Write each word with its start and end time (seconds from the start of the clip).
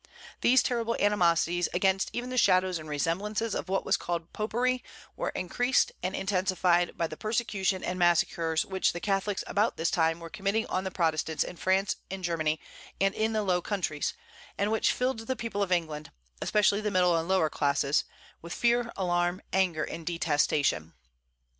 These 0.41 0.63
terrible 0.63 0.95
animosities 0.99 1.69
against 1.75 2.09
even 2.11 2.31
the 2.31 2.37
shadows 2.39 2.79
and 2.79 2.89
resemblances 2.89 3.53
of 3.53 3.69
what 3.69 3.85
was 3.85 3.97
called 3.97 4.33
Popery 4.33 4.83
were 5.15 5.29
increased 5.35 5.91
and 6.01 6.15
intensified 6.15 6.97
by 6.97 7.05
the 7.05 7.15
persecution 7.15 7.83
and 7.83 7.99
massacres 7.99 8.65
which 8.65 8.93
the 8.93 8.99
Catholics 8.99 9.43
about 9.45 9.77
this 9.77 9.91
time 9.91 10.19
were 10.19 10.31
committing 10.31 10.65
on 10.65 10.85
the 10.85 10.89
Protestants 10.89 11.43
in 11.43 11.55
France 11.55 11.97
and 12.09 12.23
Germany 12.23 12.59
and 12.99 13.13
the 13.35 13.43
Low 13.43 13.61
Countries, 13.61 14.15
and 14.57 14.71
which 14.71 14.91
filled 14.91 15.19
the 15.19 15.35
people 15.35 15.61
of 15.61 15.71
England, 15.71 16.11
especially 16.41 16.81
the 16.81 16.89
middle 16.89 17.15
and 17.15 17.29
lower 17.29 17.51
classes, 17.51 18.03
with 18.41 18.53
fear, 18.53 18.91
alarm, 18.97 19.39
anger, 19.53 19.83
and 19.83 20.03
detestation. 20.07 20.93